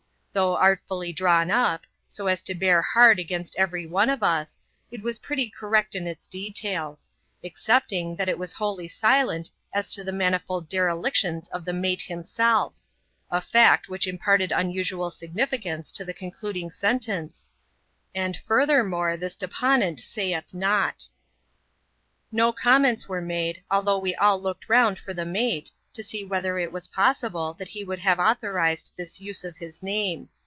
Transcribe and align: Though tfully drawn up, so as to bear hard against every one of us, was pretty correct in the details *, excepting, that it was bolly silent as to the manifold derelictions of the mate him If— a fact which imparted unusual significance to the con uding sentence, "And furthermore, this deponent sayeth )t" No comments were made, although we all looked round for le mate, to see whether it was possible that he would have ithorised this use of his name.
Though 0.33 0.55
tfully 0.55 1.13
drawn 1.13 1.51
up, 1.51 1.85
so 2.07 2.27
as 2.27 2.41
to 2.43 2.55
bear 2.55 2.81
hard 2.81 3.19
against 3.19 3.53
every 3.57 3.85
one 3.85 4.09
of 4.09 4.23
us, 4.23 4.61
was 5.01 5.19
pretty 5.19 5.49
correct 5.49 5.93
in 5.93 6.05
the 6.05 6.15
details 6.29 7.11
*, 7.27 7.43
excepting, 7.43 8.15
that 8.15 8.29
it 8.29 8.39
was 8.39 8.53
bolly 8.53 8.87
silent 8.87 9.51
as 9.73 9.89
to 9.89 10.05
the 10.05 10.13
manifold 10.13 10.69
derelictions 10.69 11.49
of 11.49 11.65
the 11.65 11.73
mate 11.73 12.03
him 12.03 12.21
If— 12.21 12.33
a 13.29 13.41
fact 13.41 13.89
which 13.89 14.07
imparted 14.07 14.53
unusual 14.53 15.11
significance 15.11 15.91
to 15.91 16.05
the 16.05 16.13
con 16.13 16.31
uding 16.41 16.71
sentence, 16.73 17.49
"And 18.15 18.37
furthermore, 18.37 19.17
this 19.17 19.35
deponent 19.35 19.99
sayeth 19.99 20.51
)t" 20.51 20.57
No 22.31 22.53
comments 22.53 23.09
were 23.09 23.19
made, 23.19 23.63
although 23.69 23.99
we 23.99 24.15
all 24.15 24.41
looked 24.41 24.69
round 24.69 24.97
for 24.97 25.13
le 25.13 25.25
mate, 25.25 25.71
to 25.93 26.01
see 26.01 26.23
whether 26.23 26.57
it 26.57 26.71
was 26.71 26.87
possible 26.87 27.53
that 27.55 27.67
he 27.67 27.83
would 27.83 27.99
have 27.99 28.17
ithorised 28.17 28.95
this 28.95 29.19
use 29.19 29.43
of 29.43 29.57
his 29.57 29.83
name. 29.83 30.29